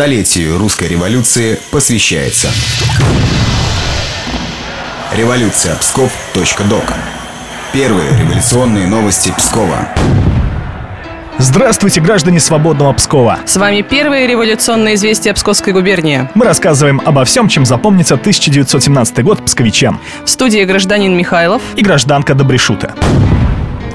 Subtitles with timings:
[0.00, 2.48] Столетию русской революции посвящается.
[5.14, 6.84] Революция Псков.док.
[7.74, 9.90] Первые революционные новости Пскова.
[11.36, 13.40] Здравствуйте, граждане свободного Пскова.
[13.44, 16.30] С вами первые революционные известия Псковской губернии.
[16.32, 20.00] Мы рассказываем обо всем, чем запомнится 1917 год псковичам.
[20.24, 22.94] В студии гражданин Михайлов и гражданка Добришута.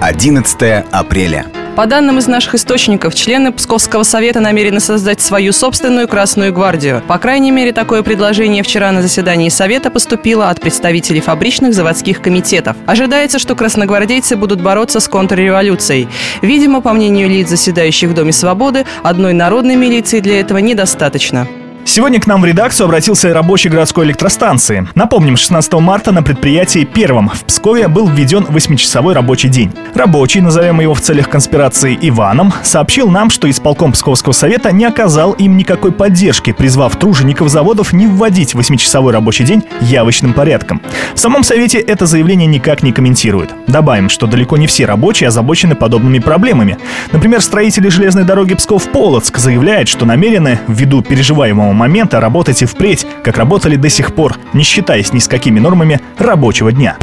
[0.00, 1.46] 11 апреля.
[1.74, 7.02] По данным из наших источников, члены Псковского совета намерены создать свою собственную Красную гвардию.
[7.08, 12.76] По крайней мере, такое предложение вчера на заседании совета поступило от представителей фабричных заводских комитетов.
[12.84, 16.08] Ожидается, что красногвардейцы будут бороться с контрреволюцией.
[16.42, 21.48] Видимо, по мнению лиц, заседающих в Доме свободы, одной народной милиции для этого недостаточно.
[21.84, 24.86] Сегодня к нам в редакцию обратился рабочий городской электростанции.
[24.94, 29.72] Напомним, 16 марта на предприятии первом в Пскове был введен 8-часовой рабочий день.
[29.94, 35.32] Рабочий, назовем его в целях конспирации Иваном, сообщил нам, что исполком Псковского совета не оказал
[35.32, 40.80] им никакой поддержки, призвав тружеников заводов не вводить 8-часовой рабочий день явочным порядком.
[41.14, 43.50] В самом совете это заявление никак не комментирует.
[43.66, 46.78] Добавим, что далеко не все рабочие озабочены подобными проблемами.
[47.10, 53.06] Например, строители железной дороги Псков-Полоцк заявляют, что намерены, ввиду переживаемого определенного момента работать и впредь,
[53.24, 56.96] как работали до сих пор, не считаясь ни с какими нормами рабочего дня.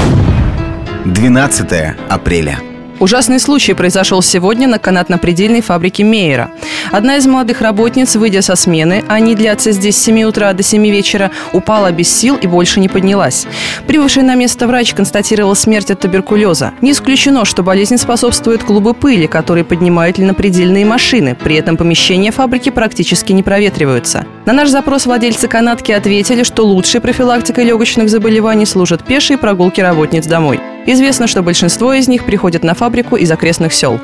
[1.06, 2.69] 12 апреля.
[3.00, 6.52] Ужасный случай произошел сегодня на канатно-предельной фабрике Мейера.
[6.92, 10.64] Одна из молодых работниц, выйдя со смены, а они длятся здесь с 7 утра до
[10.64, 13.48] 7 вечера, упала без сил и больше не поднялась.
[13.88, 16.74] Прибывший на место врач констатировал смерть от туберкулеза.
[16.82, 21.38] Не исключено, что болезнь способствует клубы пыли, которые поднимают льнопредельные машины.
[21.42, 24.26] При этом помещения фабрики практически не проветриваются.
[24.46, 30.26] На наш запрос владельцы канатки ответили, что лучшей профилактикой легочных заболеваний служат пешие прогулки работниц
[30.26, 30.60] домой.
[30.92, 34.00] Известно, что большинство из них приходят на фабрику из окрестных сел.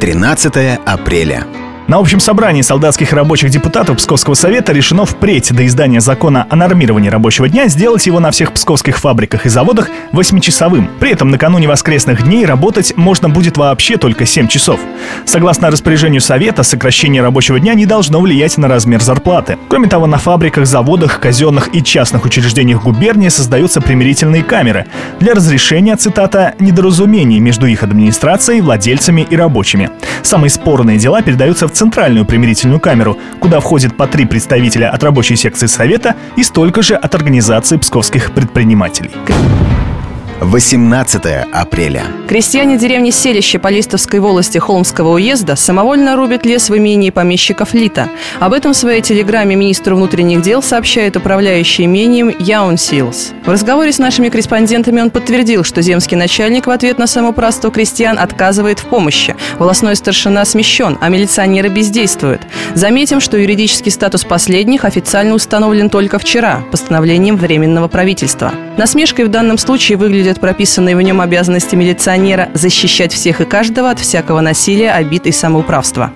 [0.00, 1.46] 13 апреля.
[1.90, 6.54] На общем собрании солдатских и рабочих депутатов Псковского совета решено впредь до издания закона о
[6.54, 10.88] нормировании рабочего дня сделать его на всех псковских фабриках и заводах 8-часовым.
[11.00, 14.78] При этом накануне воскресных дней работать можно будет вообще только 7 часов.
[15.24, 19.58] Согласно распоряжению совета, сокращение рабочего дня не должно влиять на размер зарплаты.
[19.68, 24.86] Кроме того, на фабриках, заводах, казенных и частных учреждениях губернии создаются примирительные камеры
[25.18, 29.90] для разрешения, цитата, недоразумений между их администрацией, владельцами и рабочими.
[30.22, 35.36] Самые спорные дела передаются в центральную примирительную камеру, куда входит по три представителя от рабочей
[35.36, 39.12] секции Совета и столько же от организации псковских предпринимателей.
[40.40, 42.04] 18 апреля.
[42.26, 48.08] Крестьяне деревни Селище Полистовской волости Холмского уезда самовольно рубят лес в имении помещиков Лита.
[48.38, 53.32] Об этом в своей телеграмме министру внутренних дел сообщает управляющий имением Яун Силс.
[53.44, 58.18] В разговоре с нашими корреспондентами он подтвердил, что земский начальник в ответ на самоуправство крестьян
[58.18, 59.36] отказывает в помощи.
[59.58, 62.40] Волосной старшина смещен, а милиционеры бездействуют.
[62.74, 68.54] Заметим, что юридический статус последних официально установлен только вчера постановлением Временного правительства.
[68.76, 73.98] Насмешкой в данном случае выглядят прописанные в нем обязанности милиционера защищать всех и каждого от
[73.98, 76.12] всякого насилия, обид и самоуправства.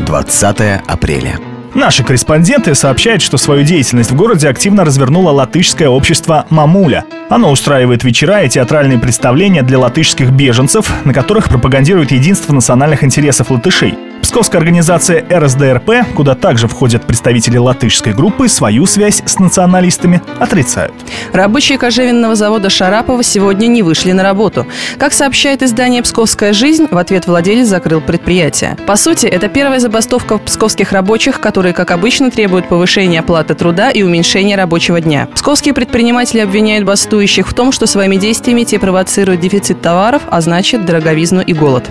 [0.00, 0.56] 20
[0.86, 1.38] апреля.
[1.74, 7.04] Наши корреспонденты сообщают, что свою деятельность в городе активно развернуло латышское общество «Мамуля».
[7.28, 13.50] Оно устраивает вечера и театральные представления для латышских беженцев, на которых пропагандирует единство национальных интересов
[13.50, 13.94] латышей–
[14.30, 20.94] Псковская организация РСДРП, куда также входят представители латышской группы, свою связь с националистами отрицают.
[21.32, 24.68] Рабочие кожевенного завода Шарапова сегодня не вышли на работу.
[24.98, 28.76] Как сообщает издание «Псковская жизнь», в ответ владелец закрыл предприятие.
[28.86, 34.04] По сути, это первая забастовка псковских рабочих, которые, как обычно, требуют повышения оплаты труда и
[34.04, 35.26] уменьшения рабочего дня.
[35.34, 40.84] Псковские предприниматели обвиняют бастующих в том, что своими действиями те провоцируют дефицит товаров, а значит
[40.86, 41.90] дороговизну и голод.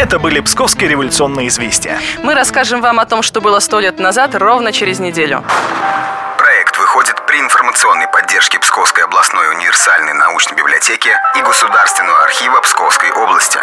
[0.00, 1.98] Это были псковские революционные известия.
[2.22, 5.44] Мы расскажем вам о том, что было сто лет назад, ровно через неделю.
[6.38, 13.58] Проект выходит при информационной поддержке Псковской областной универсальной научной библиотеки и Государственного архива Псковской области.